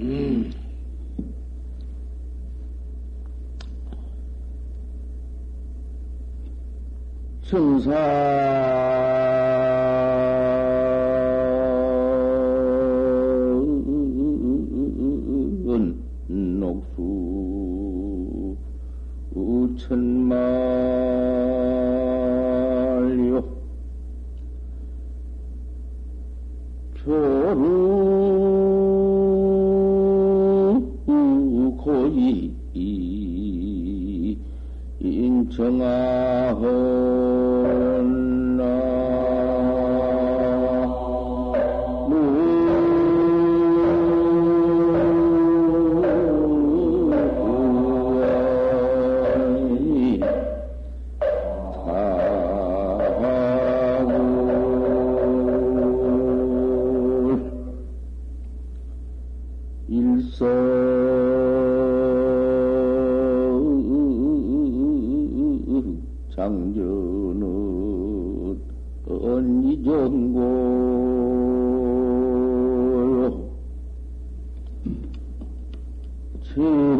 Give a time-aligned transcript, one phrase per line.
[0.00, 0.52] 음.
[7.48, 7.88] 성사은
[16.60, 16.98] 녹수
[19.34, 20.97] 우천만
[35.50, 36.54] 정하나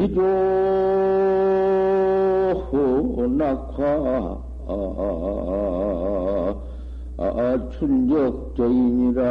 [0.09, 0.25] 제조
[3.37, 4.41] 낙화
[7.20, 9.23] 아, 춘적저인이라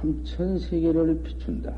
[0.00, 1.74] 삼천 세계를 비춘다.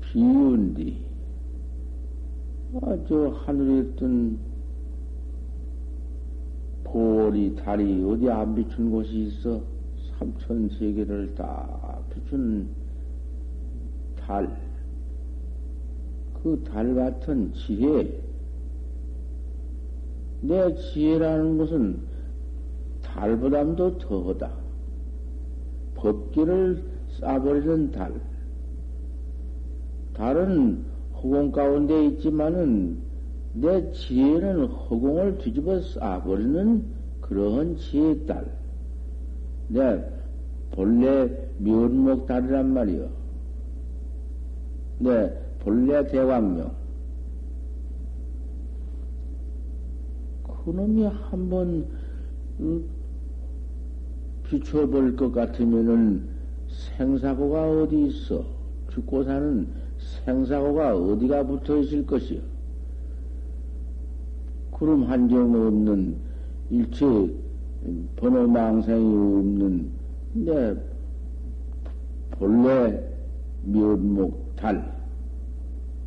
[0.00, 1.02] 비운디
[2.80, 4.38] 아저 하늘에 뜬
[6.84, 9.60] 볼이 달이 어디 안 비춘 곳이 있어?
[10.18, 12.68] 삼천 세계를 다 비춘
[14.16, 14.48] 달.
[16.42, 18.22] 그 달 같은 지혜.
[20.40, 21.98] 내 지혜라는 것은
[23.18, 24.48] 달보담도 더하다.
[25.96, 26.84] 법기를
[27.18, 28.12] 쌓아버리는 달.
[30.14, 30.84] 달은
[31.14, 33.00] 허공 가운데 있지만은
[33.54, 36.84] 내 지혜는 허공을 뒤집어 쌓아버리는
[37.20, 38.56] 그러한 지혜의 딸.
[39.66, 40.04] 내
[40.70, 43.08] 본래 면목 달이란 말이요.
[45.00, 46.70] 내 본래 대왕명.
[50.64, 51.86] 그놈이 한번
[52.60, 52.97] 음,
[54.48, 56.26] 비춰볼 것 같으면은
[56.96, 58.44] 생사고가 어디 있어?
[58.90, 59.68] 죽고 사는
[60.24, 62.40] 생사고가 어디가 붙어 있을 것이요?
[64.70, 66.16] 구름 한정 없는
[66.70, 67.04] 일체
[68.16, 69.90] 번호 망상이 없는
[70.32, 70.74] 내
[72.30, 73.04] 본래
[73.64, 74.96] 면목 달,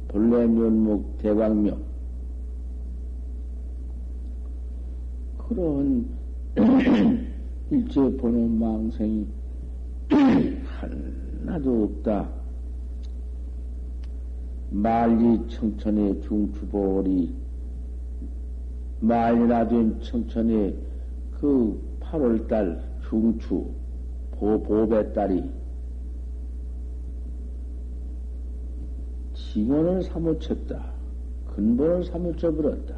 [0.08, 1.82] 본래 면목 대광명
[5.38, 6.06] 그런
[7.72, 9.26] 일체 번호 망상이
[10.10, 12.30] 하나도 없다.
[14.72, 17.34] 만리 청천의 중추보리
[19.00, 20.78] 만리나 된 청천의
[21.40, 23.72] 그 8월달 중추
[24.32, 25.50] 보, 보배딸이
[29.34, 30.92] 징원을 사무쳤다.
[31.48, 32.96] 근본을 사무쳐버렸다.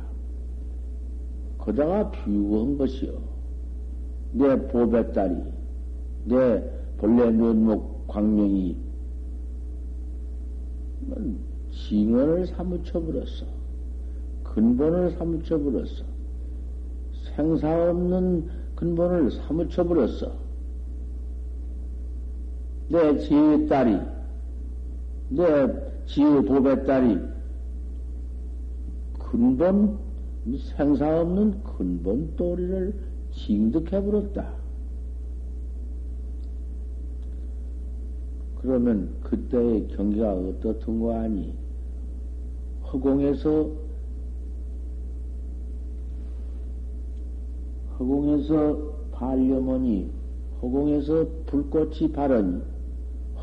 [1.59, 3.32] 거다가 비유한 것이요.
[4.33, 5.35] 내 보배딸이,
[6.25, 6.63] 내
[6.97, 8.77] 본래 면목 광명이
[11.71, 13.45] 징원을 사무쳐버렸어.
[14.43, 16.05] 근본을 사무쳐버렸어.
[17.35, 20.31] 생사 없는 근본을 사무쳐버렸어.
[22.89, 23.99] 내 지의 딸이,
[25.29, 25.43] 내
[26.05, 27.19] 지의 보배 딸이
[29.19, 29.97] 근본,
[30.75, 32.93] 생사 없는 근본 도리를
[33.35, 34.53] 징득해버렸다.
[38.61, 41.53] 그러면 그때의 경기가 어떻던 거 아니?
[42.85, 43.83] 허공에서
[47.99, 50.09] 허공에서 반려머니,
[50.61, 52.61] 허공에서 불꽃이 바르니,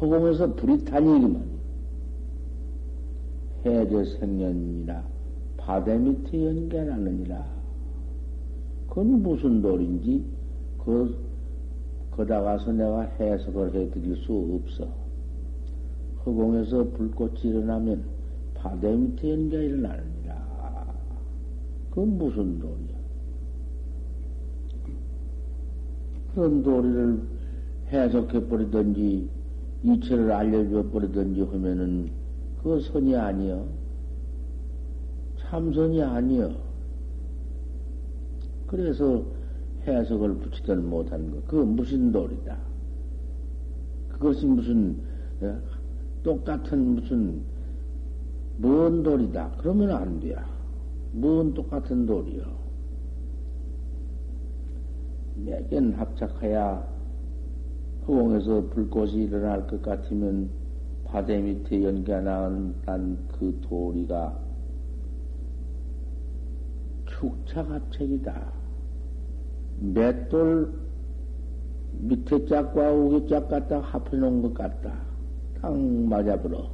[0.01, 1.51] 허공에서 불이 타니기만.
[3.65, 5.05] 해제 생년이나
[5.59, 7.60] 바다 밑에 연결하느니라.
[8.91, 10.25] 그건 무슨 돌인지,
[10.85, 11.17] 그,
[12.11, 14.89] 거다 가서 내가 해석을 해드릴 수 없어.
[16.27, 18.03] 허공에서 불꽃이 일어나면
[18.55, 20.93] 바다 밑에 연결이 일어나느니라.
[21.91, 23.01] 그건 무슨 돌이야?
[26.35, 27.23] 그런 도리를
[27.93, 29.31] 해석해버리든지,
[29.85, 32.11] 이체를 알려줘버리든지 하면은,
[32.59, 33.67] 그거 선이 아니여.
[35.39, 36.70] 참선이 아니여.
[38.71, 39.25] 그래서
[39.85, 41.43] 해석을 붙이들 못한 거.
[41.49, 42.57] 그거 무슨 도리다.
[44.11, 44.97] 그것이 무슨,
[45.41, 45.59] 어,
[46.23, 47.43] 똑같은 무슨,
[48.59, 49.57] 뭔 돌이다.
[49.59, 50.37] 그러면 안 돼요.
[51.11, 52.45] 뭔 똑같은 돌이요.
[55.35, 56.87] 내겐 합작하야
[58.07, 60.49] 허공에서 불꽃이 일어날 것 같으면
[61.07, 62.77] 바다 밑에 연기나온
[63.33, 64.39] 그 도리가
[67.07, 68.60] 축착합책이다.
[69.81, 70.73] 맷돌
[72.01, 74.93] 밑에 짝과 위에 짝 갖다 합해놓은 것 같다.
[75.61, 76.71] 딱 맞아버려.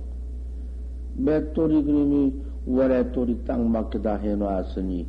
[1.15, 5.07] 맷돌이 그림이 월에돌이 딱 맞게 다 해놨으니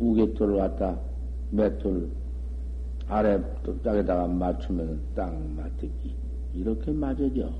[0.00, 0.98] 우개돌을 갖다
[1.50, 2.10] 맷돌
[3.06, 3.40] 아래
[3.84, 6.16] 짝에다가 맞추면 딱 맞듣기.
[6.54, 7.52] 이렇게 맞아져.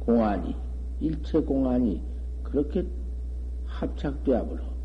[0.00, 0.54] 공안이,
[1.00, 2.00] 일체 공안이
[2.44, 2.86] 그렇게
[3.66, 4.77] 합착되어 버려.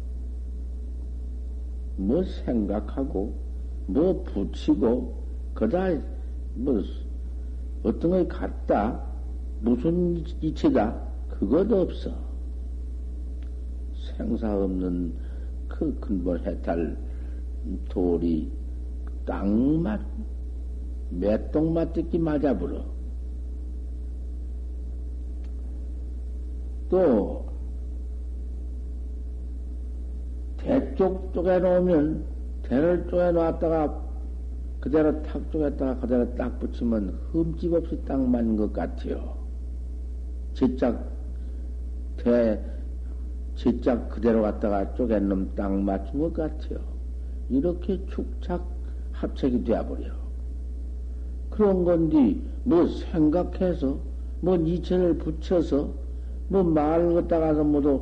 [1.96, 3.34] 뭐 생각하고,
[3.88, 5.24] 뭐 붙이고,
[5.54, 5.90] 그다,
[6.56, 6.82] 뭐,
[7.84, 9.04] 어떤 걸 갖다,
[9.62, 11.00] 무슨 이체다,
[11.30, 12.12] 그것도 없어.
[14.18, 15.14] 생사 없는
[15.68, 16.98] 그 근본 해탈
[17.90, 18.52] 돌이
[19.26, 20.02] 땅맛,
[21.10, 22.86] 맷똥맛 듣기 맞아버려.
[26.90, 27.46] 또,
[30.64, 32.24] 대쪽 쪽에 놓으면,
[32.64, 34.02] 대를 쪽에 놨다가,
[34.80, 39.38] 그대로 탁 쪽에다가 그대로 딱 붙이면 흠집 없이 딱 맞는 것 같아요.
[40.54, 41.06] 제짝,
[42.18, 42.60] 대,
[43.56, 46.80] 제짝 그대로 갔다가 쪽에 놈딱 맞춘 것 같아요.
[47.50, 48.66] 이렇게 축착
[49.12, 50.06] 합책이 되어버려.
[51.50, 53.98] 그런 건디, 뭐 생각해서,
[54.42, 55.94] 뭐 이체를 붙여서,
[56.50, 58.02] 뭐 말을 갖다가서 모두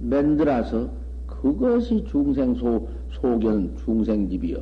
[0.00, 0.99] 만들어서,
[1.40, 4.58] 그것이 중생 소, 소견 중생집이요.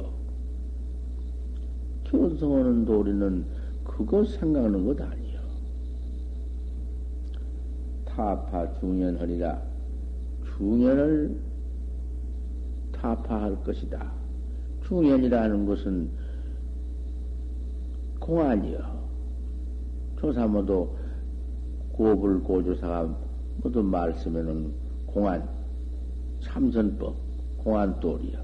[2.04, 3.44] 견성하는 도리는
[3.84, 5.40] 그것 생각하는 것 아니요.
[8.04, 9.60] 타파 중연하리라.
[10.56, 11.40] 중연을
[12.92, 14.12] 타파할 것이다.
[14.86, 16.10] 중연이라는 것은
[18.20, 18.78] 공안이요.
[20.16, 20.88] 조사 모두
[21.92, 23.18] 고불 고조사가
[23.62, 24.72] 모두 말씀에는
[25.06, 25.57] 공안,
[26.40, 27.14] 참선법,
[27.58, 28.38] 공안돌이요.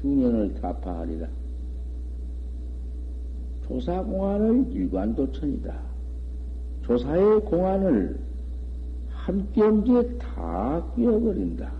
[0.00, 1.28] 중년을 타파하리라.
[3.66, 5.74] 조사 공안을 일관도천이다.
[6.84, 8.18] 조사의 공안을
[9.08, 11.72] 함께 엄지에 다 끼워버린다.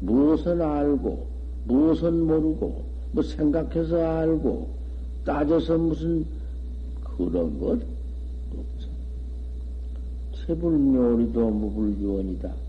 [0.00, 1.26] 무엇은 알고,
[1.66, 4.68] 무엇은 모르고, 뭐 생각해서 알고,
[5.24, 6.26] 따져서 무슨
[7.04, 7.80] 그런 것
[8.52, 8.88] 없어.
[10.34, 12.67] 채불묘리도 무불교원이다.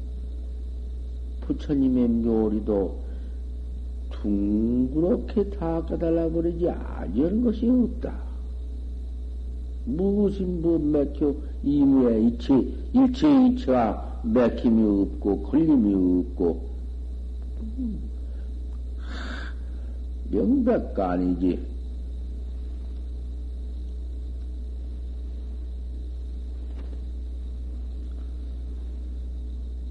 [1.50, 3.00] 부처님의 묘리도
[4.12, 8.14] 둥그렇게 다 깨달아 버리지 아니하는 것이 없다.
[9.86, 12.54] 무엇이 뭐 맥혀 이무에 이치
[12.94, 16.70] 일체 이치와 맥힘이 없고 걸림이 없고
[20.30, 21.60] 명백가 아니지.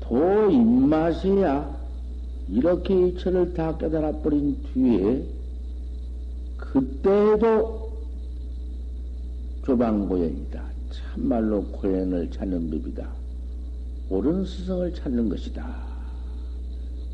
[0.08, 1.78] 도 입맛이야.
[2.48, 5.22] 이렇게 이체를 다 깨달아 버린 뒤에,
[6.56, 7.92] 그때도
[9.66, 10.64] 조방고연이다.
[10.90, 13.06] 참말로 고연을 찾는 법이다.
[14.08, 15.76] 옳은 스승을 찾는 것이다.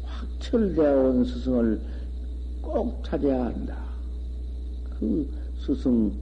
[0.04, 1.80] 확철되어 온 스승을
[2.62, 3.76] 꼭 찾아야 한다.
[5.00, 6.12] 그 스승,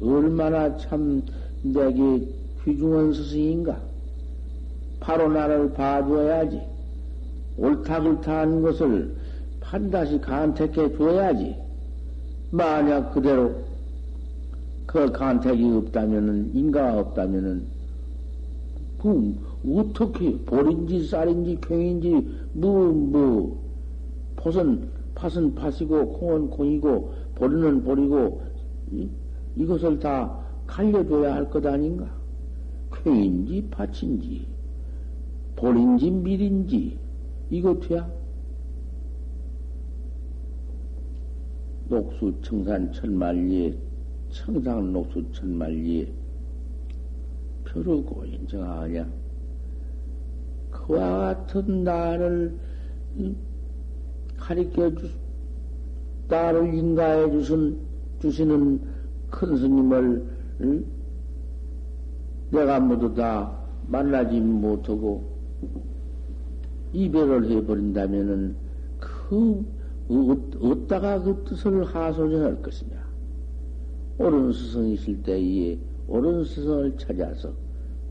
[0.00, 1.20] 얼마나 참
[1.62, 2.28] 내게
[2.64, 3.87] 귀중한 스승인가?
[5.00, 6.60] 바로 나를 봐줘야지.
[7.56, 9.16] 옳다 그렇다는 것을
[9.60, 11.56] 반드시 간택해 줘야지.
[12.50, 13.54] 만약 그대로
[14.86, 17.66] 그 간택이 없다면은, 인가가 없다면은,
[19.02, 19.34] 그,
[19.76, 23.62] 어떻게, 볼인지, 쌀인지, 괭인지, 뭐, 뭐,
[24.36, 28.40] 폿은, 팥은 팥이고, 콩은 콩이고, 보리는 보리고,
[28.90, 29.08] 이,
[29.56, 32.06] 이것을 다 갈려줘야 할 것 아닌가?
[32.90, 34.46] 괭인지, 팥인지,
[35.58, 36.96] 본인지 밀인지
[37.50, 38.08] 이것이야.
[41.88, 43.76] 녹수 청산 천만리에
[44.30, 46.12] 청상 녹수 천만리에
[47.64, 49.10] 표르고 인정하냐.
[50.70, 52.56] 그와 같은 나를
[54.36, 55.10] 가리켜 주,
[56.28, 57.76] 나를 인가해 주신,
[58.20, 58.80] 주시는
[59.28, 60.24] 큰 스님을
[60.60, 60.84] 응?
[62.52, 65.37] 내가 모두 다 만나지 못하고
[66.92, 68.56] 이별을 해버린다면은
[68.98, 69.64] 그
[70.08, 72.96] 어디다가 그 뜻을 하소연할 것이냐?
[74.18, 77.52] 옳은 스승이실 때에 옳은 스승을 찾아서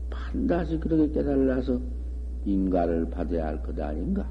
[0.08, 1.80] 반드시 그렇게 깨달아서
[2.44, 4.26] 인가를 받아야 할 것 아닌가?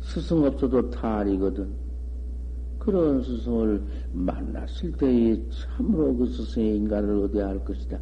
[0.00, 1.68] 스승 없어도 탈이거든.
[2.78, 3.80] 그런 스승을
[4.12, 8.00] 만났을 때에 참으로 그 스승의 인가를 얻어야 할 것이다.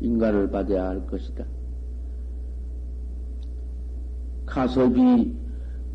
[0.00, 1.44] 인가를 받아야 할 것이다.
[4.58, 5.32] 가섭이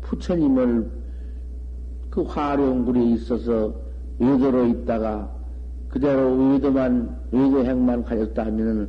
[0.00, 0.90] 부처님을
[2.08, 3.74] 그 화룡굴에 있어서
[4.18, 5.30] 외도로 있다가
[5.88, 8.88] 그대로 외도만, 외도행만 가졌다 하면은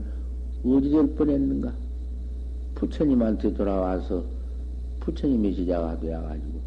[0.66, 1.74] 어디 될 뻔했는가?
[2.76, 4.24] 부처님한테 돌아와서
[5.02, 6.62] 부처님의 제자가 되어가지고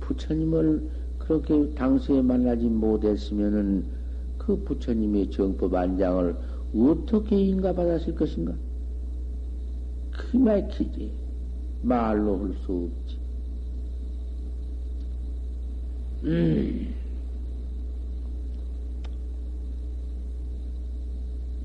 [0.00, 3.84] 부처님을 그렇게 당시에 만나지 못했으면은
[4.38, 6.36] 그 부처님의 정법 안장을
[6.74, 8.54] 어떻게 인가받았을 것인가?
[10.10, 11.20] 그 막히지.
[11.82, 13.18] 말로 할 수 없지.
[16.24, 16.94] 음.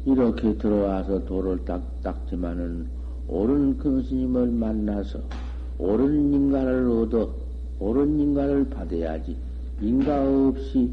[0.06, 2.88] 이렇게 들어와서 도를 딱, 닦지만은
[3.28, 5.20] 옳은 큰 스님을 만나서
[5.80, 7.34] 옳은 인가를 얻어
[7.80, 9.36] 옳은 인가를 받아야지
[9.82, 10.92] 인가 없이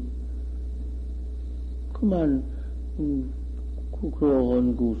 [1.93, 2.43] 그만
[2.99, 3.31] 음,
[3.91, 4.97] 그, 그러한 그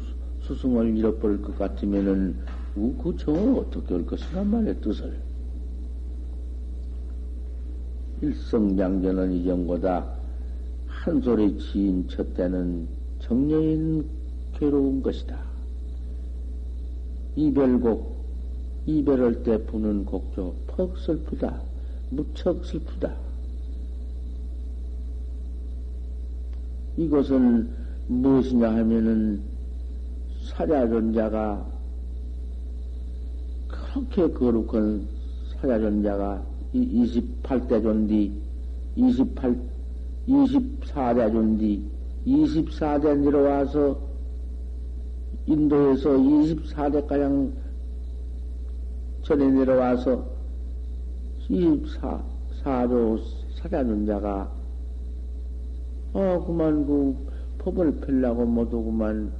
[0.47, 2.37] 스승을 잃어버릴 것 같으면은
[2.73, 5.19] 그 정을 어떻게 할 것이란 말이야 뜻을
[8.21, 10.13] 일성장전은 이전보다
[10.87, 12.87] 한 소리 지인 첫 때는
[13.19, 14.05] 정녀인
[14.53, 15.37] 괴로운 것이다.
[17.35, 18.13] 이별곡,
[18.85, 21.61] 이별할 때 부는 곡조, 퍽 슬프다.
[22.11, 23.13] 무척 슬프다.
[26.97, 27.69] 이것은
[28.07, 29.41] 무엇이냐 하면은
[30.49, 31.72] 사자전자가
[33.93, 35.07] 그렇게 거룩한
[35.61, 38.33] 사자전자가 28대 존디,
[38.95, 39.55] 28,
[40.27, 41.91] 24대 존디,
[42.25, 43.99] 24대 내려와서
[45.45, 47.53] 인도에서 24대가량
[49.21, 50.25] 전에 내려와서
[51.49, 52.23] 24,
[52.63, 53.21] 4조
[53.61, 54.51] 사자는 자가,
[56.13, 57.15] 어, 그만 그
[57.59, 59.31] 법을 펴려고 모두 그만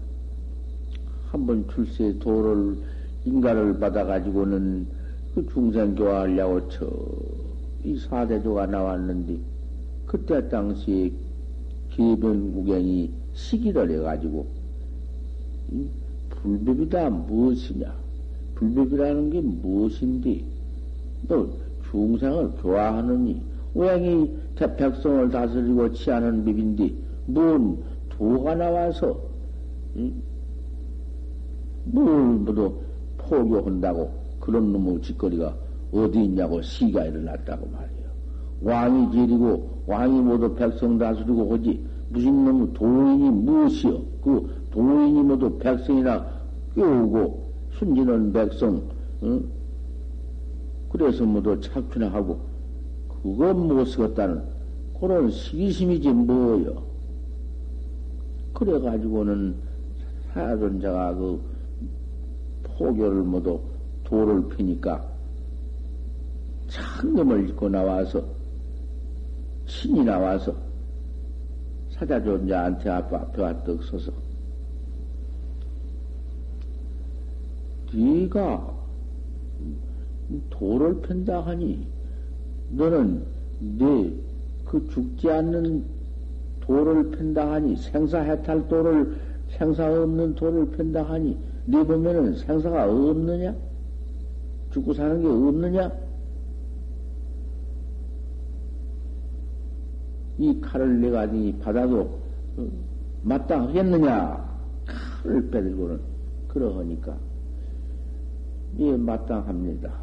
[1.31, 2.77] 한 번 출세 도를,
[3.25, 4.87] 인가를 받아가지고는
[5.33, 6.87] 그 중생 교화 하려고 저,
[7.83, 9.37] 이 사대조가 나왔는데,
[10.05, 11.11] 그때 당시에
[11.89, 14.45] 개변구경이 시기를 해가지고,
[16.29, 17.93] 불법이다 무엇이냐?
[18.55, 20.43] 불법이라는 게 무엇인데,
[21.27, 21.47] 너
[21.89, 23.41] 중생을 좋아하느니,
[23.73, 26.93] 왜이 대백성을 다스리고 취하는 법인데,
[27.25, 29.19] 뭔 도가 나와서,
[31.85, 32.82] 뭘 모두
[33.27, 35.55] 포교한다고 그런 놈의 짓거리가
[35.91, 38.03] 어디 있냐고 시가 일어났다고 말이에요.
[38.61, 44.01] 왕이 지리고 왕이 모두 백성 다스리고 오지 무슨 놈의 도인이 무엇이여?
[44.23, 46.25] 그 도인이 모두 백성이나
[46.75, 47.43] 깨우고
[47.77, 48.81] 순진한 백성,
[49.23, 49.43] 응?
[50.89, 52.39] 그래서 모두 착취나 하고
[53.23, 54.43] 그건 못 쓰겠다는
[54.99, 56.83] 그런 시기심이지 뭐여.
[58.53, 59.55] 그래가지고는
[60.33, 61.41] 사존자가 그
[62.77, 63.59] 포교를 모두
[64.03, 65.05] 도를 피니까
[66.67, 68.23] 창념을 입고 나와서
[69.65, 70.55] 신이 나와서
[71.91, 74.11] 사자존자한테 앞에, 앞에 와떡 서서
[77.93, 78.73] 네가
[80.49, 81.87] 도를 편다 하니
[82.71, 83.23] 너는
[83.59, 84.23] 네
[84.73, 85.85] 그 죽지 않는
[86.61, 89.15] 도를 편다 하니 생사해탈 도를
[89.49, 93.55] 생사 없는 도를 편다 하니 네 보면은 생사가 없느냐?
[94.71, 95.91] 죽고 사는 게 없느냐?
[100.39, 102.19] 이 칼을 내가 네 받아도
[103.21, 104.53] 마땅하겠느냐?
[105.23, 106.01] 칼을 빼들고는
[106.47, 107.17] 그러하니까
[108.79, 109.93] 예, 마땅합니다.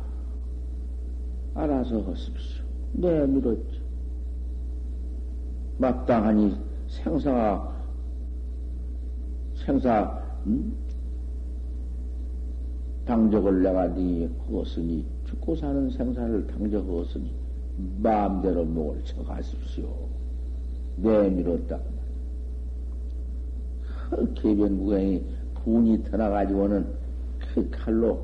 [1.54, 2.64] 알아서 하십시오.
[2.92, 3.80] 네, 믿었지.
[5.78, 6.56] 마땅하니
[6.88, 7.74] 생사가
[9.64, 10.72] 생사 음?
[13.10, 17.28] 당적을 내가 네 허었으니 죽고 사는 생사를 당적 허었으니
[18.00, 19.88] 마음대로 목을 쳐가십시오.
[20.94, 21.80] 내밀었다.
[24.10, 25.24] 그 개변구경이
[25.56, 26.86] 분이 터나가지고는
[27.52, 28.22] 그 칼로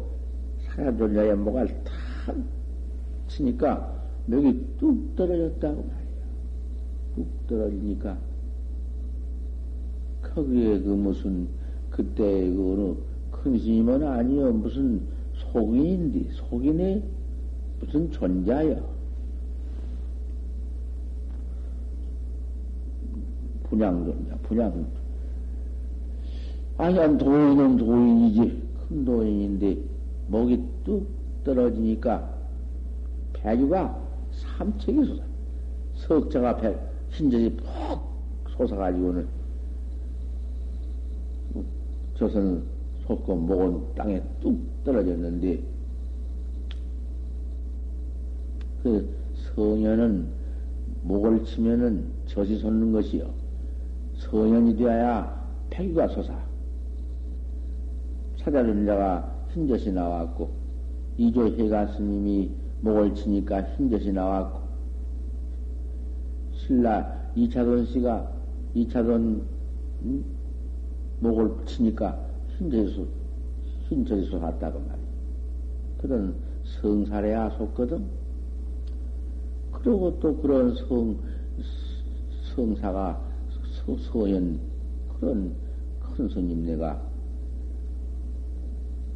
[0.68, 2.36] 사야돌려야 목을 탁
[3.26, 3.92] 치니까
[4.26, 5.96] 목이 뚝 떨어졌다고 말이야.
[7.16, 8.16] 뚝 떨어지니까
[10.22, 11.48] 거기에 그 무슨
[11.90, 13.15] 그때 그 어느
[13.46, 15.00] 큰 스님은 아니요 무슨
[15.52, 17.00] 속인인데 속인의
[17.78, 18.82] 무슨 존자야.
[23.64, 24.86] 분양존자 분양.
[26.76, 29.78] 아니야 도인은 도인이지 큰 도인인데
[30.26, 31.06] 목이 뚝
[31.44, 32.28] 떨어지니까
[33.32, 33.96] 배주가
[34.32, 35.24] 삼척이 솟아.
[35.94, 36.76] 석자가 배,
[37.10, 37.66] 흰젖이 푹
[38.56, 39.28] 솟아가지고는
[42.16, 42.75] 저선
[43.06, 45.62] 솟고 목은 땅에 뚝 떨어졌는데
[48.82, 49.08] 그
[49.54, 50.28] 성현은
[51.02, 53.30] 목을 치면은 젖이 솟는 것이요.
[54.18, 56.46] 성현이 되어야 패기가 솟아.
[58.38, 60.50] 사자른자가 흰젖이 나왔고
[61.16, 64.60] 이조 회가 스님이 목을 치니까 흰젖이 나왔고
[66.52, 68.32] 신라 이차돈 씨가
[68.74, 69.46] 이차돈
[70.02, 70.24] 음?
[71.20, 72.25] 목을 치니까
[72.58, 73.06] 흰젖이
[73.88, 75.06] 흰젖이 솟았다고 말이야.
[75.98, 76.34] 그런
[76.80, 78.04] 성사래야 속거든.
[79.72, 81.16] 그리고 또 그런 성
[82.54, 83.20] 성사가
[83.84, 84.58] 서, 서연
[85.20, 85.54] 그런
[86.00, 87.00] 큰 스님 내가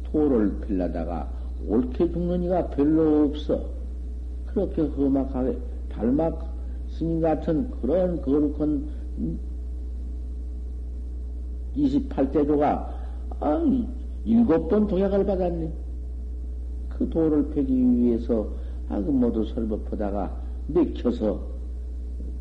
[0.03, 1.31] 토를 빌려다가
[1.67, 3.69] 옳게 죽는 이가 별로 없어.
[4.47, 5.57] 그렇게 험악하게
[5.89, 6.53] 달막
[6.89, 8.87] 스님 같은 그런 거룩한
[11.75, 13.00] 28대조가
[13.41, 13.59] 아,
[14.23, 15.71] 일곱 번 도약을 받았네.
[16.89, 18.47] 그 도를 패기 위해서
[18.87, 21.41] 아, 그 모두 설법하다가 맥혀서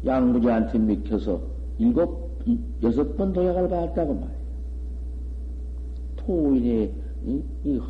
[0.04, 1.40] 양부지한테 맥혀서
[1.78, 2.38] 일곱,
[2.82, 4.40] 여섯 번 도약을 받았다고 말이야.
[6.16, 6.92] 토인의
[7.26, 7.80] 이, 이,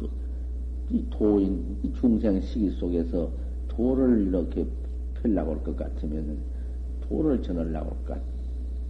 [0.91, 3.31] 이 도인, 이 중생 시기 속에서
[3.69, 4.67] 도를 이렇게
[5.15, 6.39] 펴려고 할것 같으면은,
[7.09, 8.23] 도를 전하려고 할 것,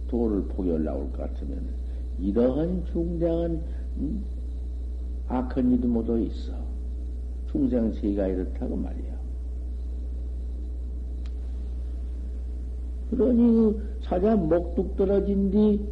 [0.07, 1.69] 도를 포기하려고 할것 같으면은,
[2.19, 3.61] 이러한 중대한,
[3.97, 4.23] 음,
[5.27, 6.53] 악한 일도 모두 있어.
[7.51, 9.11] 중생 세가 이렇다고 말이야.
[13.11, 15.85] 그러니 그 사자 목뚝 떨어진 뒤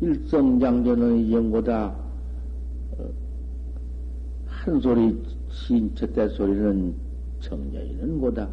[0.00, 1.96] 일성장전은 이정보다
[4.46, 6.94] 한 소리 신첫대 소리는
[7.40, 8.48] 정녀이는 고다.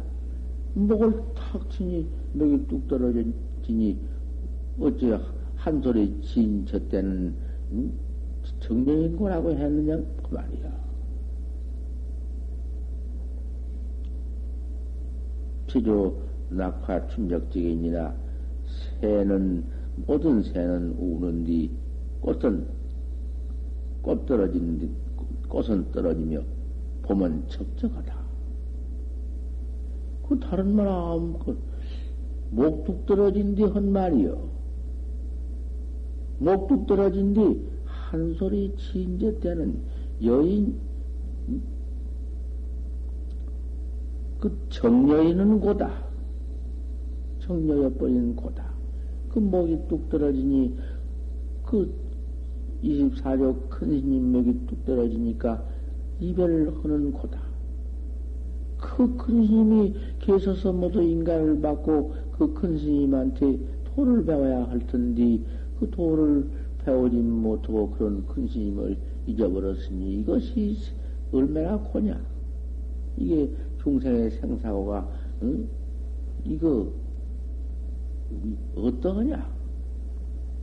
[0.74, 3.98] 목을 탁 치니 목이 뚝 떨어지니
[4.78, 5.18] 어째
[5.56, 7.34] 한 소리 신첫대는
[7.72, 7.92] 음?
[8.60, 10.82] 정녀인 거라고 했느냐 그 말이야.
[15.66, 18.14] 피조 낙화 충적적이니라
[19.00, 19.64] 새는
[20.06, 21.70] 모든 새는 우는 뒤
[22.20, 22.66] 꽃은
[24.02, 24.90] 꽃 떨어지는 뒤
[25.48, 26.42] 꽃은 떨어지며
[27.02, 28.22] 봄은 적적하다.
[30.28, 31.56] 그 다른 말 아무것
[32.50, 34.50] 목뚝 떨어진 뒤 한 말이요.
[36.38, 37.72] 목뚝 떨어진 뒤
[38.12, 39.74] 한 소리 친제 때는
[40.22, 40.78] 여인
[44.38, 46.04] 그 정여인은 고다.
[47.38, 48.70] 정여여버리는 고다.
[49.30, 50.76] 그 목이 뚝 떨어지니
[51.64, 51.90] 그
[52.84, 55.64] 24조 큰 스님맥이 뚝 떨어지니까
[56.20, 57.40] 이별을 하는 고다.
[58.76, 65.40] 그 큰 스님이 계셔서 모두 인간을 받고 그 큰 스님한테 도를 배워야 할 텐데
[65.80, 66.50] 그 도를
[66.84, 70.76] 배우지 못하고 그런 큰 스님을 잊어버렸으니 이것이
[71.32, 72.20] 얼마나 고냐.
[73.16, 73.50] 이게
[73.82, 75.08] 중생의 생사고가,
[75.42, 75.68] 응?
[76.44, 76.92] 이거,
[78.74, 79.52] 어떠하냐?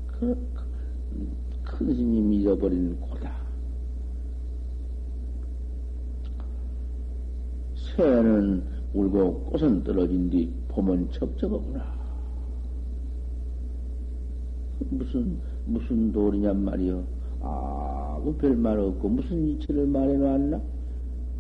[0.08, 0.36] 그,
[1.64, 3.32] 큰 스님 잃어버린 고다.
[7.96, 12.00] 새는 울고 꽃은 떨어진 뒤 봄은 첩적하구나.
[14.90, 17.04] 무슨, 무슨 도리냔 말이여.
[17.42, 20.62] 아무 별말 없고 무슨 이체를 말해놨나?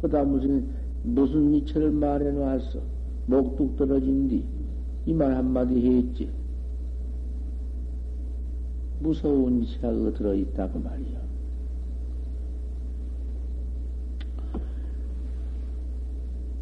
[0.01, 0.69] 그다 무슨,
[1.03, 2.79] 무슨 이체를 말해놨어?
[3.27, 4.59] 목뚝 떨어진 뒤
[5.05, 6.29] 이 말 한마디 했지.
[8.99, 11.19] 무서운 시야가 들어있다고 말이야.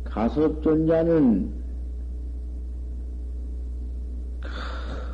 [0.05, 1.51] 가섭존자는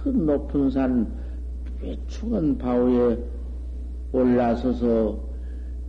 [0.03, 1.22] 큰 높은 산, 뾰
[2.07, 3.17] 충한 바위에
[4.11, 5.19] 올라서서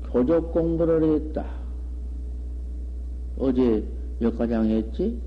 [0.03, 1.47] 도적 공부를 했다.
[3.39, 3.87] 어제
[4.21, 5.21] 역과장 했지?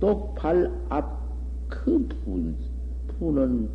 [0.00, 1.18] 똑발 앞
[1.68, 2.56] 그 분,
[3.06, 3.68] 푸는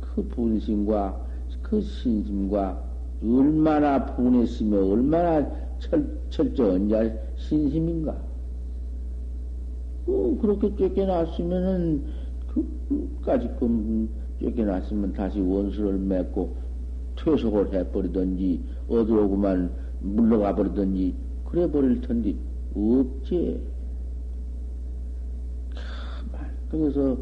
[0.00, 1.26] 그 분심과
[1.62, 2.82] 그 신심과
[3.22, 5.46] 얼마나 분했으며 얼마나
[5.78, 8.16] 철, 철저한 자 신심인가.
[10.06, 12.04] 어, 그렇게 쫓겨났으면은,
[12.48, 14.08] 그까지 끔
[14.40, 16.56] 쫓겨났으면 다시 원수를 맺고
[17.16, 22.34] 퇴속을 해버리든지, 어디로 그만 물러가 버리든지, 그래 버릴 텐데,
[22.74, 23.60] 없지.
[26.70, 27.16] 그래서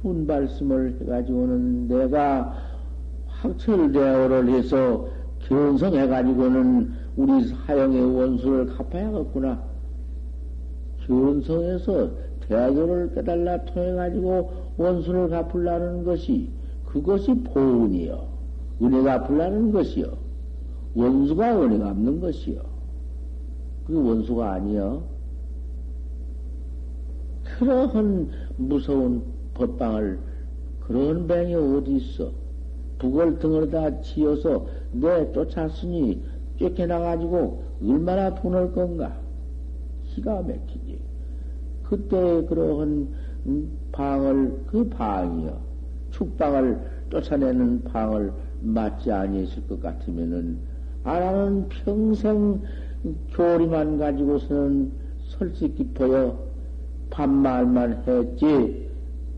[0.00, 2.56] 푼발심을 해가지고는 내가
[3.26, 5.08] 학철대어를 해서
[5.40, 9.62] 견성해가지고는 우리 사형의 원수를 갚아야겠구나.
[11.06, 12.10] 견성해서
[12.48, 16.50] 대도를 깨달라 통해가지고 원수를 갚으려는 것이
[16.86, 18.28] 그것이 보은이요.
[18.82, 20.12] 은혜가 갚으려는 것이요.
[20.94, 22.60] 원수가 은혜 갚는 것이요.
[23.86, 25.02] 그게 원수가 아니요.
[27.58, 29.22] 그러한 무서운
[29.54, 30.18] 법방을
[30.80, 32.30] 그런 뱅이 어디 있어?
[32.98, 36.22] 북을 등을다 지어서 내 쫓았으니
[36.58, 39.16] 쫓겨나가지고 얼마나 분할 건가?
[40.06, 40.98] 기가 막히지.
[41.82, 43.08] 그때 그러한
[43.92, 45.60] 방을, 그 방이요.
[46.10, 46.78] 축방을
[47.10, 50.58] 쫓아내는 방을 맞지 아니했을 것 같으면은,
[51.04, 52.60] 아라는 평생
[53.34, 54.92] 교리만 가지고서는
[55.24, 56.38] 설치 깊어요.
[57.10, 58.90] 밥말만 했지.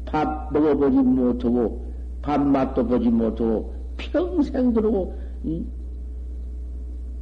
[0.04, 1.84] 밥 먹어보지 못하고,
[2.22, 5.64] 밥맛도 보지 못하고, 평생 그러고, 이,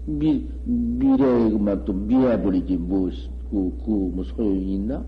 [0.05, 3.09] 미, 미래에 그만 또 미해버리지, 뭐,
[3.51, 5.05] 그, 그, 뭐 소용이 있나?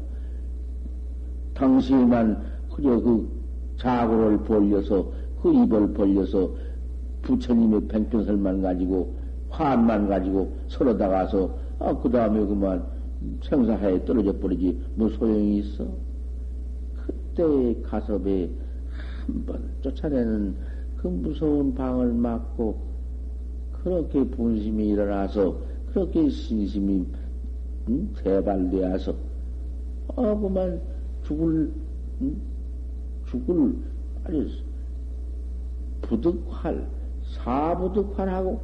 [1.54, 2.42] 당시에만
[2.74, 3.28] 그저 그
[3.78, 6.50] 자고를 벌려서, 그 입을 벌려서
[7.22, 9.14] 부처님의 뱅편설만 가지고,
[9.48, 12.84] 화만 가지고 서로 다가서, 아, 그 다음에 그만
[13.42, 15.86] 생사하에 떨어져 버리지, 뭐 소용이 있어?
[17.06, 18.50] 그때 가섭에
[19.26, 20.54] 한 번 쫓아내는
[20.98, 22.78] 그 무서운 방을 막고,
[23.82, 25.56] 그렇게 분심이 일어나서,
[25.92, 27.04] 그렇게 신심이,
[27.88, 28.08] 응?
[28.22, 29.14] 재발되어서,
[30.16, 30.80] 아, 그만
[31.24, 31.72] 죽을,
[32.22, 32.36] 응?
[33.26, 33.76] 죽을,
[34.24, 34.48] 아주,
[36.02, 36.86] 부득활,
[37.22, 38.60] 사부득활하고,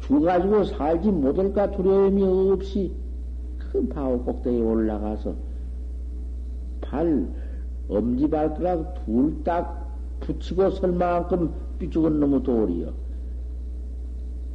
[0.00, 2.22] 죽어가지고 살지 못할까 두려움이
[2.52, 2.92] 없이,
[3.58, 5.34] 그 바오 꼭대기에 올라가서,
[6.80, 7.28] 발,
[7.88, 9.86] 엄지발가락 둘 딱
[10.20, 12.92] 붙이고 설 만큼 삐죽은 놈의 돌이요.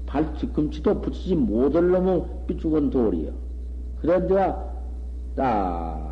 [0.05, 3.31] 발 뒤꿈치도 붙이지 못할 놈의 삐죽은 돌이요.
[4.01, 4.73] 그런데가
[5.35, 6.10] 딱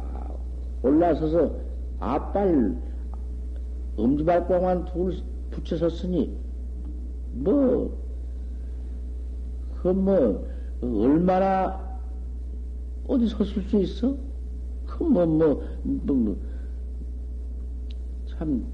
[0.81, 1.51] 올라서서
[1.99, 2.75] 앞발,
[3.97, 5.13] 엄지발가락만 둘
[7.31, 7.97] 뭐,
[9.81, 10.47] 그 뭐,
[10.81, 11.99] 얼마나
[13.07, 14.15] 어디 섰을 수 있어?
[14.85, 16.37] 그 뭐, 뭐, 뭐, 뭐
[18.27, 18.65] 참,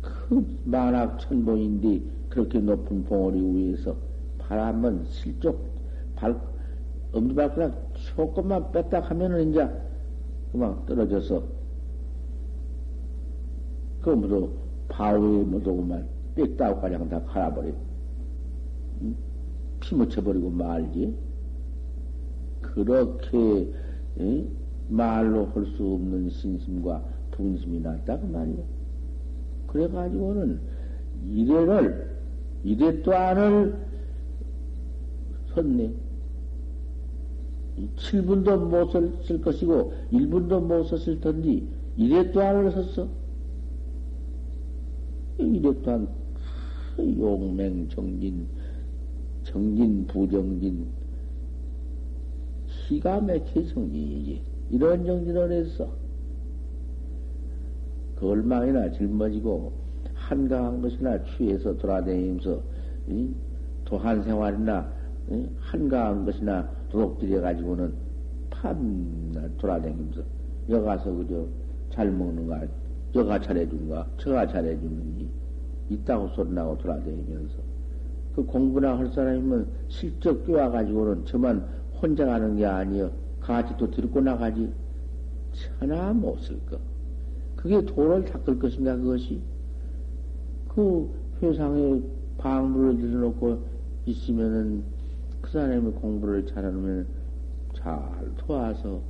[0.00, 3.94] 그 만악 천봉인데, 그렇게 높은 봉우리 위에서
[4.38, 5.70] 바람은 실족,
[6.16, 6.40] 발,
[7.12, 9.68] 엄지발가락 조금만 뺐다 하면은 이제
[10.52, 11.42] 그만 떨어져서,
[14.02, 14.52] 그 뭐도
[14.88, 17.72] 바위에 뭐도 그만 빽다고 가장 다 갈아버려.
[19.02, 19.16] 응?
[19.80, 21.16] 피 묻혀버리고 말지.
[22.60, 23.72] 그렇게,
[24.20, 24.48] 응?
[24.88, 28.62] 말로 할 수 없는 신심과 분심이 났다 그 말이야.
[29.68, 30.60] 그래가지고는
[31.30, 32.10] 이래를
[32.62, 33.74] 이래 또한을
[35.54, 35.92] 섰네.
[37.96, 41.62] 7분도 못 썼을 것이고 1분도 못 썼을 텐데
[41.96, 43.08] 이래 또한을 섰어.
[45.38, 46.08] 이래 또한
[46.98, 48.46] 용맹 정진
[49.44, 50.86] 정진 부정진
[52.88, 54.42] 기가 막힌 성진이지.
[54.70, 55.90] 이런 정진을 했어.
[58.16, 59.72] 그 얼마이나 짊어지고
[60.14, 62.62] 한가한 것이나 취해서 돌아다니면서
[63.84, 64.92] 도한 생활이나
[65.60, 67.92] 한가한 것이나 도둑질해 가지고는
[68.50, 70.22] 밤날 돌아다니면서
[70.68, 71.46] 여가서 그저
[71.90, 72.62] 잘 먹는가
[73.14, 75.28] 여가 잘해준가 저가 잘해주는지
[75.90, 77.54] 있다고 소리 나고 돌아다니면서
[78.34, 81.66] 그 공부나 할 사람이면 실적 끼와 가지고는 저만
[82.00, 84.72] 혼자 가는 게 아니여 같이 또 들고 나가지
[85.52, 86.78] 천하 못쓸 거.
[87.56, 89.40] 그게 돈을 닦을 것인가, 그것이?
[90.68, 91.10] 그
[91.42, 92.00] 회상에
[92.38, 93.58] 방물을 들여놓고
[94.06, 94.82] 있으면은
[95.42, 97.06] 그 사람이 공부를 잘하면
[97.74, 98.00] 잘
[98.38, 99.00] 도와서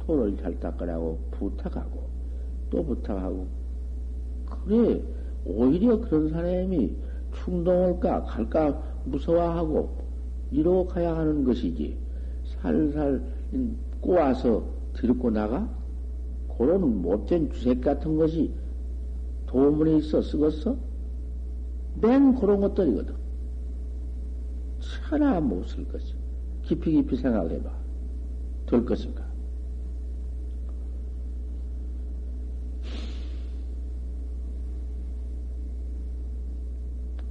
[0.00, 2.02] 돈을 잘 닦으라고 부탁하고
[2.68, 3.46] 또 부탁하고
[4.64, 5.00] 그래
[5.46, 6.94] 오히려 그런 사람이
[7.32, 9.96] 충동을까 갈까 무서워하고
[10.50, 11.96] 이러고 가야 하는 것이지
[12.44, 13.22] 살살
[14.00, 14.64] 꼬아서
[14.94, 15.68] 들고 나가
[16.58, 18.52] 그런 못된 주색 같은 것이
[19.46, 20.76] 도문에 있어 쓰겄어?
[22.00, 23.14] 맨 그런 것들이거든.
[24.90, 26.14] 차나 못쓸 것이.
[26.62, 27.70] 깊이 깊이 생각해봐.
[28.66, 29.24] 될 것인가?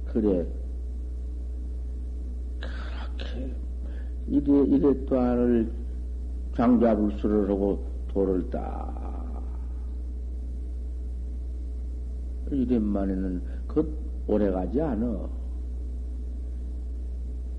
[0.06, 0.46] 그래.
[2.60, 3.54] 그렇게,
[4.26, 5.72] 이래, 이래 또한을
[6.56, 8.90] 장자불수를 하고 돌을 딱.
[12.50, 13.96] 이래만에는 그
[14.26, 15.39] 오래 가지 않아.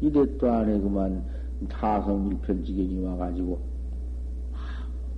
[0.02, 1.24] 이래 또안에 그만
[1.70, 3.60] 타성 일편지경이 와가지고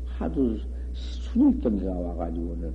[0.05, 0.57] 하도
[0.93, 2.73] 순일경계가 와가지고는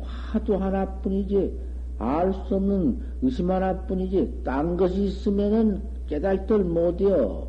[0.00, 1.58] 화도 하나뿐이지
[1.98, 7.48] 알 수 없는 의심 하나뿐이지 딴 것이 있으면은 깨달들 못해요.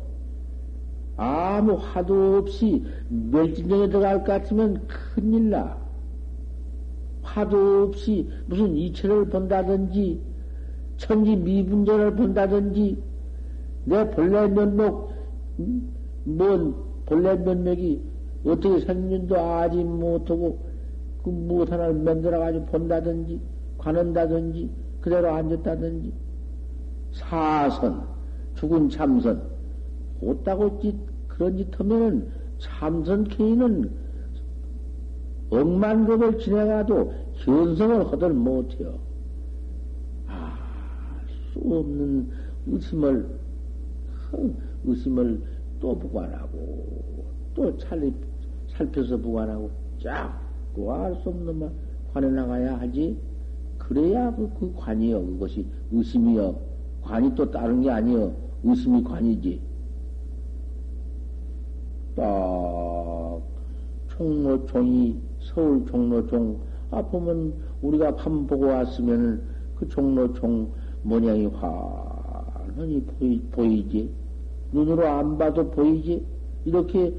[1.16, 5.76] 아무 화도 없이 멸진정에 들어갈 것 같으면 큰일 나.
[7.22, 10.20] 화도 없이 무슨 이체를 본다든지
[10.96, 13.02] 천지 미분전을 본다든지
[13.86, 15.10] 내 본래 면목
[16.24, 16.74] 뭔
[17.06, 18.02] 본래 면목이
[18.44, 20.58] 어떻게 생긴도 아지 못하고
[21.22, 23.40] 그 무엇 하나를 만들어 가지고 본다든지
[23.78, 24.70] 관한다든지
[25.00, 26.12] 그대로 앉았다든지
[27.12, 28.06] 사선
[28.56, 29.42] 죽은 참선
[30.20, 30.94] 못다고 짓
[31.28, 33.90] 그런 짓 하면은 참선 케이는
[35.50, 38.98] 억만급을 지나가도 현성을 하들 못해요.
[40.26, 40.58] 아,
[41.52, 42.28] 수 없는
[42.66, 43.28] 의심을,
[44.84, 45.42] 의심을
[45.80, 48.12] 또 부관하고, 또 찰리,
[48.68, 49.70] 살펴서 부관하고,
[50.02, 51.70] 자꾸 알수 없는 말
[52.12, 53.18] 관해 나가야 하지.
[53.78, 55.24] 그래야 그, 그 관이요.
[55.24, 56.56] 그것이 의심이요.
[57.02, 58.34] 관이 또 다른 게 아니요.
[58.64, 59.60] 의심이 관이지.
[62.16, 63.42] 딱,
[64.08, 66.58] 총로총이 서울 종로종,
[66.90, 69.42] 아, 보면 우리가 밥 보고 왔으면
[69.76, 72.05] 그 종로종 모양이 환
[72.76, 74.10] 하니 보이, 보이 지?
[74.72, 76.24] 눈으로 안 봐도 보이지?
[76.64, 77.14] 이렇게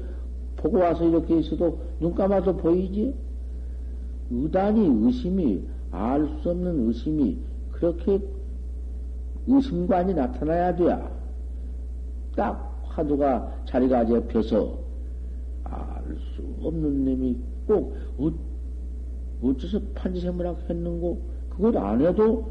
[0.56, 3.14] 보고 와서 이렇게 있어도 눈 감아도 보이지?
[4.30, 7.38] 의단이 의심이, 알 수 없는 의심이
[7.72, 8.20] 그렇게
[9.46, 11.10] 의심관이 나타나야 돼야.
[12.36, 14.78] 딱 화두가 자리가 잡혀서
[15.64, 18.30] 알 수 없는 놈이 꼭 어,
[19.42, 22.46] 어째서 판치생물학 했는고 그걸 안 해도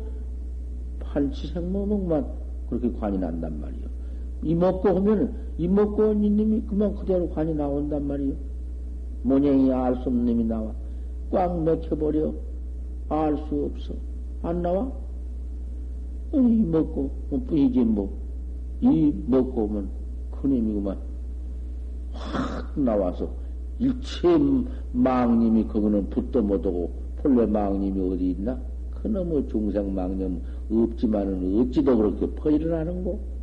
[1.00, 2.26] 판치생물학만
[2.70, 3.88] 그렇게 관이 난단 말이요.
[4.44, 8.34] 이 먹고 하면 이 먹고 온 이님이 그만 그대로 관이 나온단 말이요.
[9.24, 10.72] 모양이 알 수 없는 놈이 나와
[11.32, 12.34] 꽉 맥혀버려
[13.10, 13.94] 알 수 없어
[14.44, 14.92] 안 나와?
[16.34, 18.28] 이 먹고 뭐 뿐이지 뭐
[18.82, 19.90] 이 먹고 오면
[20.32, 20.98] 큰 힘이구만
[22.12, 23.30] 확 나와서
[23.80, 24.28] 일체
[24.92, 28.60] 망님이 거기는 붙도 못하고 본래 망님이 어디 있나?
[29.02, 33.38] 그놈의 중생 망념 없지만은 어찌도 그렇게 퍼일어나는고?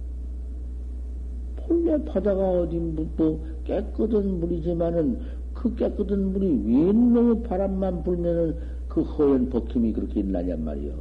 [1.56, 5.18] 본래 바다가 어디 뭐 깨끗한 물이지만은
[5.54, 8.56] 그 깨끗한 물이 웬놈의 바람만 불면은
[8.88, 10.92] 그 허연 버킴이 그렇게 있나냔 말이요.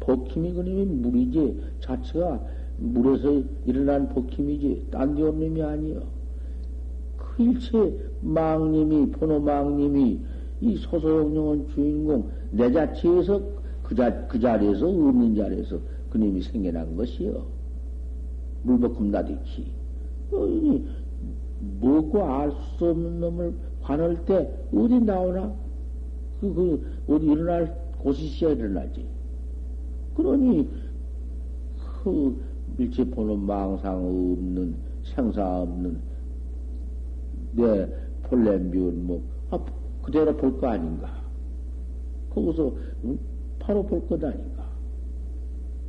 [0.00, 2.40] 버킴이 그놈이 물이지 자체가
[2.78, 6.02] 물에서 일어난 버킴이지 딴 데 없는 놈이 아니요.
[7.38, 10.18] 일체 망님이, 포노망님이
[10.60, 13.40] 이 소소영령은 주인공 내 자체에서
[13.88, 15.78] 그, 자, 그 자리에서 없는 자리에서
[16.10, 17.42] 그님이 생겨난 것이요.
[18.64, 19.72] 물복금 나디키.
[20.30, 20.46] 어,
[21.80, 25.54] 먹고 알 수 없는 놈을 관할 때 어디 나오나?
[26.40, 29.06] 그, 그, 어디 일어날 곳이 있어야 일어나지.
[30.14, 30.68] 그러니,
[32.04, 32.38] 그
[32.76, 35.98] 일체 보는 망상 없는, 생사 없는
[37.52, 37.88] 내
[38.58, 39.58] 미운 뭐, 아,
[40.02, 41.08] 그대로 볼 거 아닌가.
[42.30, 42.70] 거기서,
[43.04, 43.18] 응?
[43.58, 44.64] 바로 볼 것 아닌가.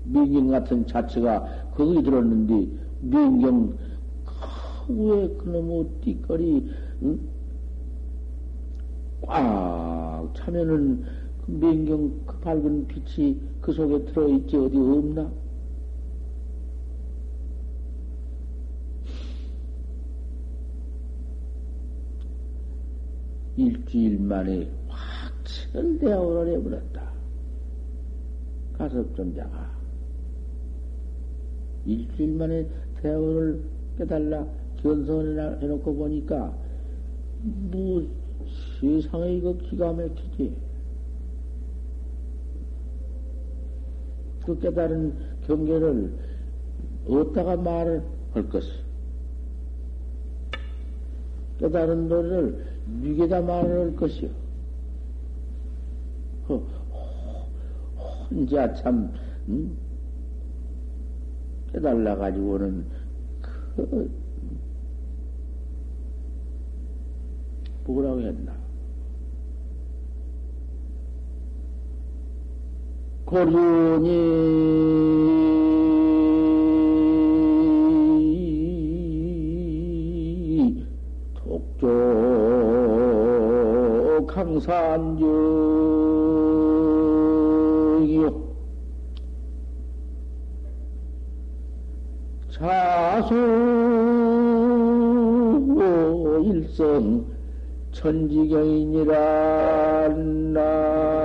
[0.04, 2.68] 민경 같은 자체가 거기 들었는데,
[3.02, 3.78] 민경,
[4.90, 6.70] 왜 그놈의 띠거리,
[7.04, 7.20] 응?
[9.22, 11.04] 꽉 차면은
[11.46, 15.30] 그 민경 그 밝은 빛이 그 속에 들어있지 어디 없나?
[23.58, 25.34] 일주일 만에 확
[25.72, 27.10] 철대어를 해버렸다.
[28.80, 29.70] 가섭존자가.
[31.86, 32.68] 일주일 만에
[33.02, 33.62] 대어를
[33.98, 34.46] 깨달라
[34.82, 36.54] 견성을 해놓고 보니까
[37.42, 38.08] 뭐
[38.80, 40.56] 세상에 이거 기가 막히지.
[44.46, 45.14] 그 깨달은
[45.46, 46.14] 경계를
[47.08, 48.02] 어디다가 말을
[48.34, 48.72] 할 것이?
[51.60, 52.66] 깨달은 노래를
[53.02, 54.30] 미개다 말을 할 것이요.
[58.30, 59.12] 혼자 참,
[59.48, 59.78] 음?
[61.72, 62.86] 깨달아가지고는
[63.76, 64.12] 그,
[67.86, 68.54] 뭐라고 했나?
[73.26, 74.10] 고륜이
[81.36, 81.88] 독조
[84.28, 86.19] 강산경
[98.00, 99.14] 천지경이니라
[100.54, 101.19] 나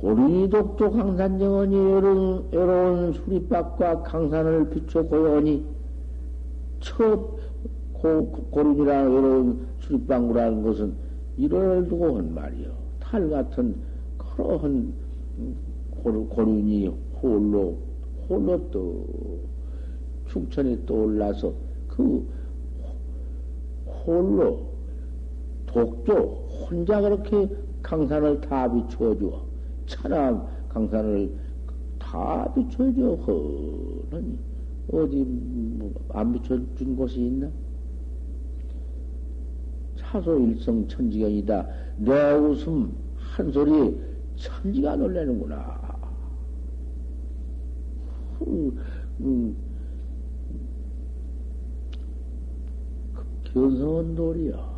[0.00, 5.64] 독도 강산정원이 여로운, 여로운 수리밭과 강산을 비춰 고요하니
[6.80, 7.36] 첫
[7.92, 10.94] 고, 고름이라 외로운 수리방구라는 것은
[11.36, 12.70] 이를 두고 한 말이요.
[12.98, 13.76] 탈 같은
[14.16, 14.92] 그러한
[16.02, 16.88] 고륜이
[17.20, 17.76] 홀로,
[18.28, 19.04] 홀로 또
[20.28, 21.52] 충천에 떠올라서
[21.88, 22.26] 그
[23.84, 24.60] 홀로
[25.66, 27.50] 독조 혼자 그렇게
[27.82, 29.49] 강산을 다 비춰주어
[29.90, 31.34] 천암 강산을
[31.98, 34.38] 다 비춰줘 허는
[34.92, 37.48] 어디 뭐 안 비춰준 곳이 있나?
[39.96, 41.66] 차소 일성 천지경이다.
[41.98, 44.00] 내 웃음 한 소리
[44.36, 45.80] 천지가 놀래는구나.
[48.46, 48.76] 음,
[49.20, 49.56] 음,
[53.44, 54.69] 견성은 돌이야.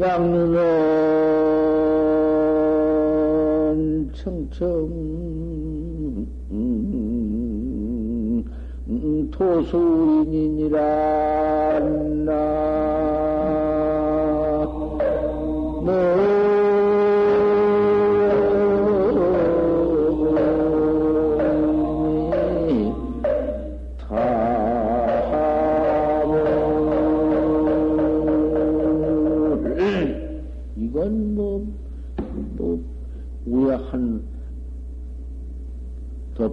[0.00, 0.50] 양눈은
[4.14, 4.88] 청청
[9.30, 10.80] 토수인이니라
[12.24, 13.29] 나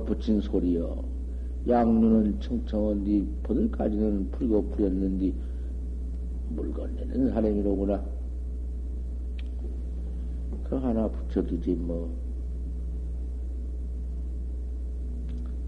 [0.08, 1.04] 붙인 소리여.
[1.68, 5.36] 양눈은 청청한디 보들까지는 풀고 풀렸는디
[6.50, 8.04] 물건 내는 사람이로구나.
[10.64, 12.10] 그 하나 붙여두지 뭐.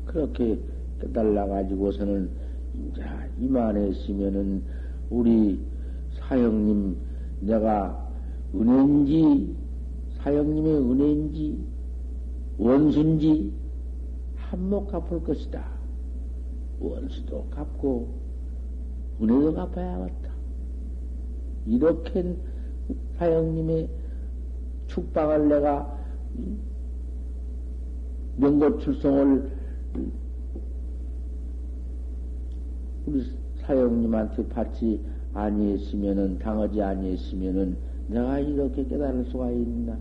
[0.06, 0.58] 그렇게
[1.02, 2.30] 깨달아가지고서는
[2.92, 3.04] 이제
[3.40, 4.64] 이만했으면은
[5.10, 5.60] 우리
[6.18, 6.96] 사형님
[7.42, 8.10] 내가
[8.56, 9.56] 은혜인지
[10.18, 11.58] 사형님의 은혜인지
[12.58, 13.49] 원수인지
[14.50, 15.64] 한몫 갚을 것이다.
[16.80, 18.08] 원수도 갚고
[19.22, 20.30] 은혜도 갚아야겠다.
[21.68, 22.36] 이렇게
[23.18, 23.90] 사형님의
[24.88, 26.00] 축방을 내가
[28.38, 29.52] 명고 출성을
[33.06, 33.24] 우리
[33.62, 40.00] 사형님한테 받지 아니했으면은 당하지 아니했으면은 내가 이렇게 깨달을 수가 있나?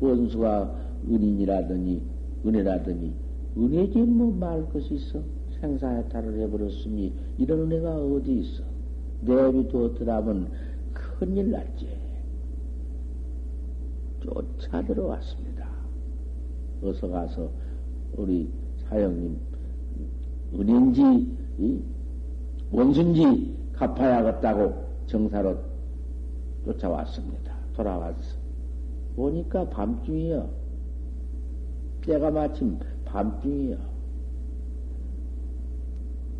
[0.00, 0.76] 원수가
[1.08, 3.12] 은인이라더니 은혜라더니
[3.56, 5.20] 은혜지 뭐 말 것이 있어.
[5.60, 8.62] 생사해탈을 해버렸으니 이런 은혜가 어디 있어.
[9.20, 10.50] 내비 두었더라면
[10.92, 11.86] 큰일 났지.
[14.20, 15.68] 쫓아 들어왔습니다.
[16.82, 17.50] 어서 가서
[18.16, 18.48] 우리
[18.88, 19.36] 사형님
[20.54, 21.36] 은인지
[22.72, 24.74] 원순지 갚아야겠다고
[25.06, 25.58] 정사로
[26.64, 27.54] 쫓아왔습니다.
[27.74, 28.38] 돌아왔어.
[29.16, 30.59] 보니까 밤중이요.
[32.10, 33.76] 때가 마침 밤중이요.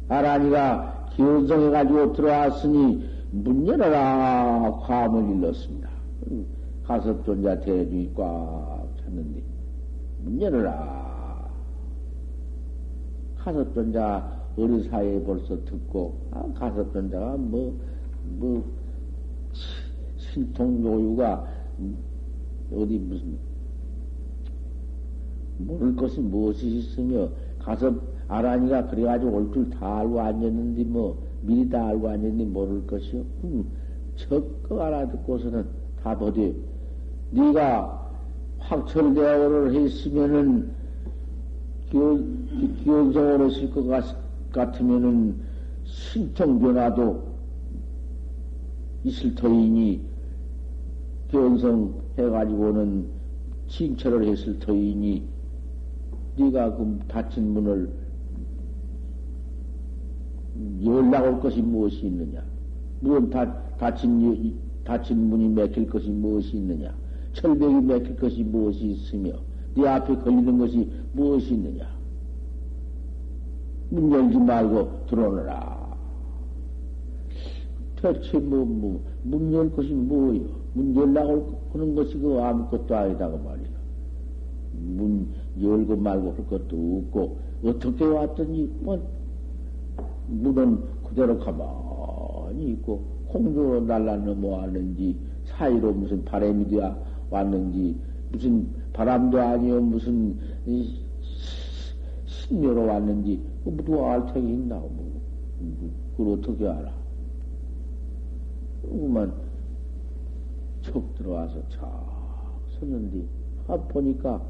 [0.08, 5.88] 아라니가 기운성해가지고 들어왔으니 문 열어라 화음을 일렀습니다.
[6.84, 9.42] 가섭존자 대중이 꽉 찼는데
[10.24, 11.48] 문 열어라.
[13.38, 17.90] 가섭존자 어느 사이에 벌써 듣고 아, 가섭존자가 뭐
[18.38, 18.64] 뭐
[20.16, 21.46] 신통요유가
[22.72, 23.38] 어디 무슨
[25.66, 27.94] 모를 것이 무엇이 있으며 가서
[28.28, 33.22] 아라니가 그래가지고 올 줄 다 알고 앉았는데 뭐 미리 다 알고 앉았는데 모를 것이요.
[33.44, 33.64] 음,
[34.16, 35.66] 적극 알아듣고서는
[36.02, 36.54] 다 버디
[37.30, 38.10] 네가
[38.58, 40.70] 확철대오를 했으면은
[41.90, 43.84] 기원성으로 했을 것
[44.52, 45.36] 같 으면은
[45.84, 47.22] 신통 변화도
[49.04, 50.00] 있을 터이니
[51.30, 53.06] 견성 해가지고는
[53.68, 55.22] 칭철을 했을 터이니
[56.40, 57.90] 네가 그 닫힌 문을
[60.84, 62.42] 열나올 것이 무엇이 있느냐?
[63.00, 66.94] 무슨 다, 닫힌, 닫힌 문이 맥힐 것이 무엇이 있느냐?
[67.32, 69.32] 철벽이 맥힐 것이 무엇이 있으며
[69.74, 71.86] 네 앞에 걸리는 것이 무엇이 있느냐?
[73.90, 75.80] 문 열지 말고 들어오너라.
[78.00, 80.42] 대체 뭐, 뭐, 문 열 것이 뭐요?
[80.72, 83.69] 문 열라고 하는 것이 그 아무것도 아니다고 말이야.
[84.72, 85.28] 문
[85.60, 89.00] 열고 말고 할 것도 없고, 어떻게 왔더니, 뭐,
[90.28, 96.96] 문은 그대로 가만히 있고, 공중으로 날라 넘어왔는지, 사이로 무슨 바람이 되어
[97.30, 97.96] 왔는지,
[98.32, 100.36] 무슨 바람도 아니요, 무슨
[102.26, 105.20] 신묘로 왔는지, 그 누가 알 택이 있나, 뭐.
[106.16, 106.92] 그걸 어떻게 알아?
[108.82, 109.32] 그만
[110.82, 111.88] 척 들어와서 착
[112.78, 113.24] 섰는데,
[113.68, 114.42] 아, 보니까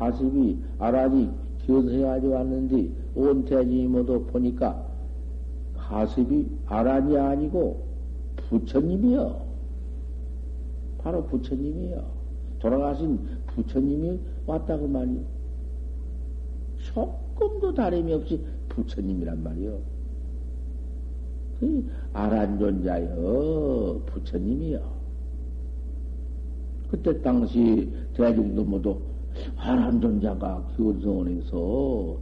[0.00, 1.30] 가슴이 아란이
[1.66, 4.82] 견해야지 왔는데, 온 대지 모두 보니까
[5.76, 7.84] 가슴이 아란이 아니고
[8.48, 9.42] 부처님이요.
[10.98, 12.02] 바로 부처님이요.
[12.60, 15.20] 돌아가신 부처님이 왔다고 말이요.
[16.78, 19.78] 조금도 다름이 없이 부처님이란 말이요.
[21.60, 24.80] 그 아란존자여 부처님이요.
[26.90, 29.09] 그때 당시 대중도 모두
[29.56, 32.16] 아란존자가 기원성원에서